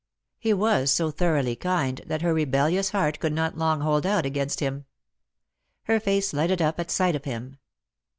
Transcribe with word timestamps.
He 0.39 0.51
was 0.51 0.89
so 0.89 1.11
thoroughly 1.11 1.55
kind 1.55 2.01
that 2.07 2.23
her 2.23 2.33
rebellious 2.33 2.89
heart 2.89 3.19
could 3.19 3.33
not 3.33 3.55
long 3.59 3.81
hold 3.81 4.03
out 4.03 4.25
against 4.25 4.59
him. 4.59 4.85
Her 5.83 5.99
face 5.99 6.33
lighted 6.33 6.59
up 6.59 6.79
at 6.79 6.89
sight 6.89 7.15
of 7.15 7.25
him. 7.25 7.59